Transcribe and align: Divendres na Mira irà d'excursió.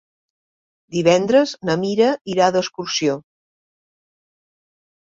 Divendres 0.95 1.53
na 1.69 1.77
Mira 1.83 2.09
irà 2.37 2.49
d'excursió. 2.57 3.21